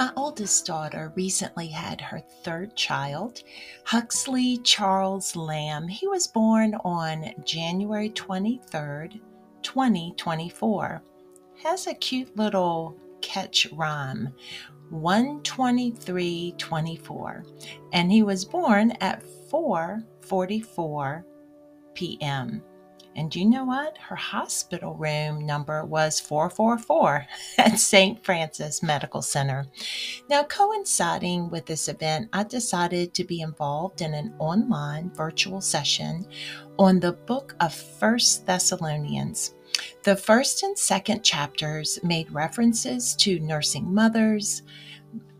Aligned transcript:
My 0.00 0.10
oldest 0.16 0.64
daughter 0.64 1.12
recently 1.14 1.66
had 1.66 2.00
her 2.00 2.22
third 2.42 2.74
child, 2.74 3.42
Huxley 3.84 4.56
Charles 4.64 5.36
Lamb. 5.36 5.88
He 5.88 6.08
was 6.08 6.26
born 6.26 6.74
on 6.86 7.34
January 7.44 8.08
23rd, 8.08 9.20
2024. 9.60 11.02
Has 11.62 11.86
a 11.86 11.92
cute 11.92 12.34
little 12.34 12.96
catch 13.20 13.70
rhyme 13.72 14.32
12324 14.90 17.44
and 17.92 18.10
he 18.10 18.22
was 18.22 18.46
born 18.46 18.92
at 19.02 19.22
4:44 19.52 21.24
p.m. 21.92 22.62
And 23.20 23.36
you 23.36 23.44
know 23.44 23.64
what? 23.64 23.98
Her 23.98 24.16
hospital 24.16 24.94
room 24.94 25.44
number 25.44 25.84
was 25.84 26.18
444 26.20 27.26
at 27.58 27.78
St. 27.78 28.24
Francis 28.24 28.82
Medical 28.82 29.20
Center. 29.20 29.66
Now, 30.30 30.44
coinciding 30.44 31.50
with 31.50 31.66
this 31.66 31.88
event, 31.88 32.30
I 32.32 32.44
decided 32.44 33.12
to 33.12 33.24
be 33.24 33.42
involved 33.42 34.00
in 34.00 34.14
an 34.14 34.32
online 34.38 35.10
virtual 35.10 35.60
session 35.60 36.26
on 36.78 36.98
the 36.98 37.12
book 37.12 37.54
of 37.60 37.74
First 37.74 38.46
Thessalonians. 38.46 39.54
The 40.02 40.16
first 40.16 40.62
and 40.62 40.78
second 40.78 41.22
chapters 41.22 41.98
made 42.02 42.32
references 42.32 43.14
to 43.16 43.38
nursing 43.38 43.92
mothers, 43.92 44.62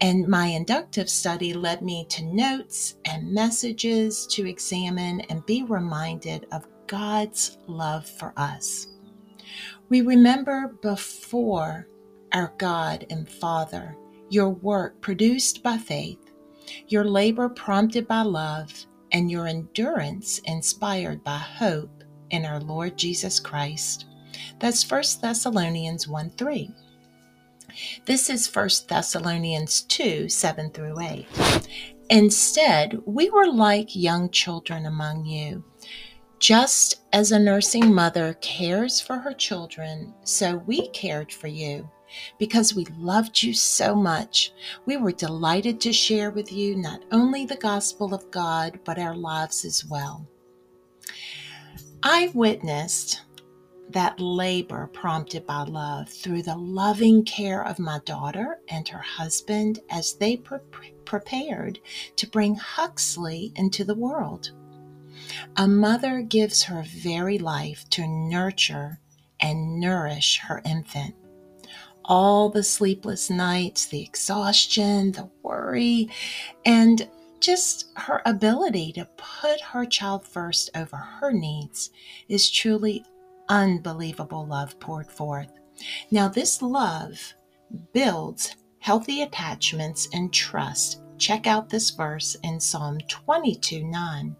and 0.02 0.28
my 0.28 0.48
inductive 0.48 1.08
study 1.08 1.54
led 1.54 1.80
me 1.80 2.04
to 2.10 2.24
notes 2.26 2.96
and 3.06 3.32
messages 3.32 4.26
to 4.26 4.46
examine 4.46 5.22
and 5.22 5.46
be 5.46 5.62
reminded 5.62 6.46
of 6.52 6.66
God's 6.90 7.56
love 7.68 8.04
for 8.04 8.32
us. 8.36 8.88
We 9.88 10.00
remember 10.00 10.76
before 10.82 11.86
our 12.32 12.52
God 12.58 13.06
and 13.10 13.28
Father, 13.28 13.96
your 14.28 14.48
work 14.48 15.00
produced 15.00 15.62
by 15.62 15.78
faith, 15.78 16.18
your 16.88 17.04
labor 17.04 17.48
prompted 17.48 18.08
by 18.08 18.22
love, 18.22 18.72
and 19.12 19.30
your 19.30 19.46
endurance 19.46 20.40
inspired 20.46 21.22
by 21.22 21.38
hope 21.38 22.02
in 22.30 22.44
our 22.44 22.58
Lord 22.58 22.98
Jesus 22.98 23.38
Christ. 23.38 24.06
That's 24.58 24.88
1 24.90 25.02
Thessalonians 25.22 26.08
1 26.08 26.30
3. 26.30 26.74
This 28.04 28.28
is 28.28 28.52
1 28.52 28.68
Thessalonians 28.88 29.82
2 29.82 30.28
7 30.28 30.70
through 30.72 30.98
8. 30.98 31.24
Instead, 32.10 32.98
we 33.06 33.30
were 33.30 33.46
like 33.46 33.94
young 33.94 34.28
children 34.30 34.86
among 34.86 35.24
you 35.24 35.62
just 36.40 37.02
as 37.12 37.32
a 37.32 37.38
nursing 37.38 37.94
mother 37.94 38.34
cares 38.40 38.98
for 38.98 39.16
her 39.18 39.34
children, 39.34 40.14
so 40.24 40.56
we 40.66 40.88
cared 40.88 41.30
for 41.30 41.48
you. 41.48 41.88
Because 42.38 42.74
we 42.74 42.86
loved 42.98 43.42
you 43.42 43.52
so 43.52 43.94
much, 43.94 44.52
we 44.86 44.96
were 44.96 45.12
delighted 45.12 45.80
to 45.82 45.92
share 45.92 46.30
with 46.30 46.50
you 46.50 46.76
not 46.76 47.04
only 47.12 47.44
the 47.44 47.56
gospel 47.56 48.14
of 48.14 48.30
God, 48.30 48.80
but 48.84 48.98
our 48.98 49.14
lives 49.14 49.64
as 49.66 49.84
well. 49.84 50.26
I 52.02 52.32
witnessed 52.34 53.20
that 53.90 54.18
labor 54.18 54.88
prompted 54.94 55.46
by 55.46 55.64
love 55.64 56.08
through 56.08 56.42
the 56.42 56.56
loving 56.56 57.22
care 57.24 57.64
of 57.66 57.78
my 57.78 58.00
daughter 58.06 58.60
and 58.68 58.88
her 58.88 59.02
husband 59.02 59.80
as 59.90 60.14
they 60.14 60.38
pre- 60.38 60.58
prepared 61.04 61.80
to 62.16 62.26
bring 62.28 62.54
Huxley 62.54 63.52
into 63.56 63.84
the 63.84 63.94
world. 63.94 64.52
A 65.56 65.68
mother 65.68 66.22
gives 66.22 66.64
her 66.64 66.82
very 66.82 67.38
life 67.38 67.88
to 67.90 68.06
nurture 68.06 69.00
and 69.40 69.80
nourish 69.80 70.38
her 70.38 70.62
infant. 70.64 71.14
All 72.04 72.48
the 72.48 72.62
sleepless 72.62 73.30
nights, 73.30 73.86
the 73.86 74.02
exhaustion, 74.02 75.12
the 75.12 75.30
worry, 75.42 76.10
and 76.64 77.08
just 77.40 77.90
her 77.96 78.20
ability 78.26 78.92
to 78.92 79.08
put 79.16 79.60
her 79.60 79.86
child 79.86 80.26
first 80.26 80.70
over 80.74 80.96
her 80.96 81.32
needs 81.32 81.90
is 82.28 82.50
truly 82.50 83.04
unbelievable 83.48 84.46
love 84.46 84.78
poured 84.78 85.10
forth. 85.10 85.50
Now, 86.10 86.28
this 86.28 86.60
love 86.60 87.18
builds 87.92 88.56
healthy 88.78 89.22
attachments 89.22 90.08
and 90.12 90.32
trust. 90.32 91.02
Check 91.18 91.46
out 91.46 91.68
this 91.68 91.90
verse 91.90 92.36
in 92.42 92.60
Psalm 92.60 92.98
22 93.08 93.84
9. 93.84 94.36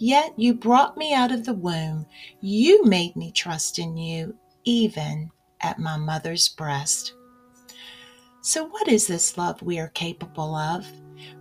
Yet 0.00 0.32
you 0.38 0.54
brought 0.54 0.96
me 0.96 1.12
out 1.12 1.30
of 1.30 1.44
the 1.44 1.52
womb. 1.52 2.06
You 2.40 2.82
made 2.86 3.16
me 3.16 3.30
trust 3.30 3.78
in 3.78 3.98
you, 3.98 4.34
even 4.64 5.30
at 5.60 5.78
my 5.78 5.98
mother's 5.98 6.48
breast. 6.48 7.12
So, 8.40 8.64
what 8.64 8.88
is 8.88 9.06
this 9.06 9.36
love 9.36 9.60
we 9.60 9.78
are 9.78 9.88
capable 9.88 10.54
of? 10.54 10.86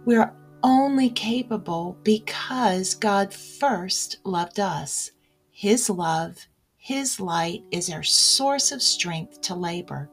We 0.03 0.17
are 0.17 0.35
only 0.61 1.09
capable 1.09 1.97
because 2.03 2.95
God 2.95 3.33
first 3.33 4.17
loved 4.25 4.59
us. 4.59 5.11
His 5.51 5.89
love, 5.89 6.45
His 6.75 7.17
light 7.17 7.63
is 7.71 7.89
our 7.89 8.03
source 8.03 8.73
of 8.73 8.81
strength 8.81 9.39
to 9.43 9.55
labor. 9.55 10.09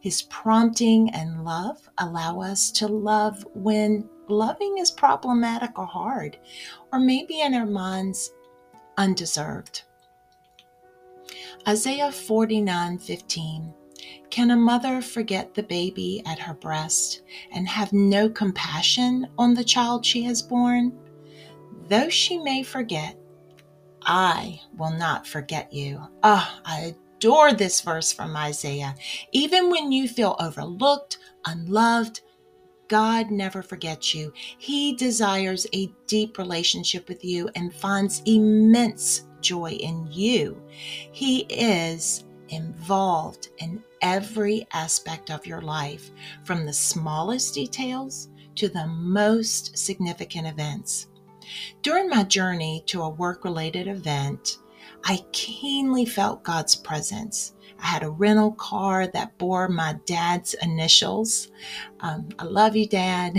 His 0.00 0.20
prompting 0.22 1.08
and 1.14 1.42
love 1.42 1.88
allow 1.96 2.42
us 2.42 2.70
to 2.72 2.86
love 2.86 3.46
when 3.54 4.06
loving 4.28 4.78
is 4.78 4.90
problematic 4.90 5.78
or 5.78 5.86
hard, 5.86 6.38
or 6.92 6.98
maybe 6.98 7.40
in 7.40 7.54
our 7.54 7.66
minds 7.66 8.32
undeserved. 8.96 9.82
Isaiah 11.66 12.12
49 12.12 12.98
15. 12.98 13.74
Can 14.30 14.50
a 14.50 14.56
mother 14.56 15.02
forget 15.02 15.54
the 15.54 15.62
baby 15.62 16.22
at 16.26 16.38
her 16.38 16.54
breast 16.54 17.22
and 17.52 17.68
have 17.68 17.92
no 17.92 18.28
compassion 18.28 19.26
on 19.38 19.54
the 19.54 19.64
child 19.64 20.04
she 20.04 20.22
has 20.22 20.42
born? 20.42 20.96
Though 21.88 22.08
she 22.08 22.38
may 22.38 22.62
forget, 22.62 23.16
I 24.02 24.60
will 24.76 24.92
not 24.92 25.26
forget 25.26 25.72
you. 25.72 26.00
Ah, 26.22 26.56
oh, 26.58 26.62
I 26.64 26.94
adore 27.18 27.52
this 27.52 27.80
verse 27.80 28.12
from 28.12 28.36
Isaiah. 28.36 28.94
Even 29.32 29.70
when 29.70 29.90
you 29.90 30.08
feel 30.08 30.36
overlooked, 30.38 31.18
unloved, 31.44 32.20
God 32.88 33.30
never 33.30 33.62
forgets 33.62 34.14
you. 34.14 34.32
He 34.58 34.94
desires 34.94 35.66
a 35.72 35.92
deep 36.06 36.38
relationship 36.38 37.08
with 37.08 37.24
you 37.24 37.48
and 37.54 37.74
finds 37.74 38.22
immense 38.24 39.26
joy 39.40 39.72
in 39.72 40.08
you. 40.10 40.60
He 41.12 41.40
is 41.50 42.24
involved 42.48 43.48
in 43.58 43.82
every 44.00 44.66
aspect 44.72 45.30
of 45.30 45.46
your 45.46 45.60
life, 45.60 46.10
from 46.44 46.64
the 46.64 46.72
smallest 46.72 47.54
details 47.54 48.28
to 48.54 48.68
the 48.68 48.86
most 48.86 49.76
significant 49.76 50.46
events. 50.46 51.08
During 51.82 52.08
my 52.08 52.24
journey 52.24 52.82
to 52.86 53.02
a 53.02 53.08
work 53.08 53.44
related 53.44 53.86
event, 53.86 54.58
I 55.04 55.24
keenly 55.32 56.04
felt 56.04 56.42
God's 56.42 56.74
presence. 56.74 57.54
I 57.80 57.86
had 57.86 58.02
a 58.02 58.10
rental 58.10 58.52
car 58.52 59.06
that 59.08 59.38
bore 59.38 59.68
my 59.68 59.96
dad's 60.04 60.54
initials. 60.54 61.48
Um, 62.00 62.28
I 62.38 62.44
love 62.44 62.76
you, 62.76 62.86
Dad. 62.86 63.38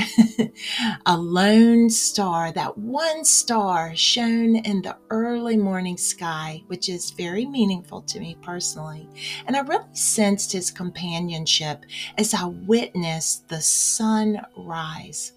a 1.05 1.17
lone 1.17 1.89
star, 1.89 2.51
that 2.51 2.77
one 2.77 3.25
star 3.25 3.95
shone 3.95 4.57
in 4.57 4.81
the 4.81 4.97
early 5.09 5.57
morning 5.57 5.97
sky, 5.97 6.63
which 6.67 6.89
is 6.89 7.11
very 7.11 7.45
meaningful 7.45 8.01
to 8.03 8.19
me 8.19 8.37
personally. 8.41 9.07
And 9.45 9.55
I 9.55 9.61
really 9.61 9.85
sensed 9.93 10.51
his 10.51 10.71
companionship 10.71 11.85
as 12.17 12.33
I 12.33 12.45
witnessed 12.45 13.49
the 13.49 13.61
sun 13.61 14.45
rise. 14.55 15.33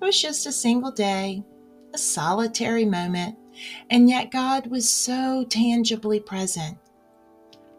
It 0.00 0.04
was 0.04 0.20
just 0.20 0.46
a 0.46 0.52
single 0.52 0.92
day, 0.92 1.42
a 1.92 1.98
solitary 1.98 2.84
moment 2.84 3.36
and 3.90 4.08
yet 4.08 4.30
God 4.30 4.66
was 4.68 4.88
so 4.88 5.44
tangibly 5.48 6.20
present, 6.20 6.78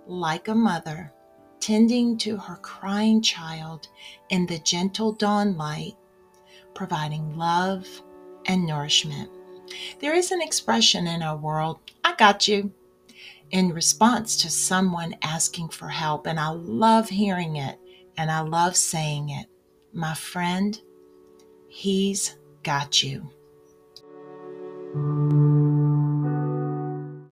like 0.09 0.47
a 0.47 0.56
mother 0.56 1.13
tending 1.59 2.17
to 2.17 2.38
her 2.38 2.56
crying 2.57 3.21
child 3.21 3.88
in 4.29 4.45
the 4.45 4.59
gentle 4.59 5.11
dawn 5.11 5.56
light, 5.56 5.95
providing 6.73 7.38
love 7.38 7.85
and 8.45 8.65
nourishment. 8.65 9.29
There 10.00 10.15
is 10.15 10.31
an 10.31 10.41
expression 10.41 11.06
in 11.06 11.21
our 11.21 11.38
world, 11.38 11.79
I 12.03 12.15
got 12.15 12.47
you, 12.47 12.71
in 13.51 13.73
response 13.73 14.35
to 14.38 14.50
someone 14.50 15.15
asking 15.21 15.69
for 15.69 15.89
help, 15.89 16.25
and 16.25 16.39
I 16.39 16.50
love 16.50 17.09
hearing 17.09 17.57
it 17.57 17.77
and 18.17 18.31
I 18.31 18.41
love 18.41 18.75
saying 18.75 19.29
it. 19.29 19.47
My 19.94 20.13
friend, 20.13 20.79
he's 21.67 22.35
got 22.63 23.03
you. 23.03 23.29